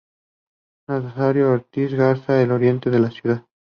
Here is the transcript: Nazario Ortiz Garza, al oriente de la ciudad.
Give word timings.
Nazario 0.89 1.51
Ortiz 1.51 1.93
Garza, 1.93 2.41
al 2.41 2.49
oriente 2.51 2.89
de 2.89 2.99
la 2.99 3.11
ciudad. 3.11 3.45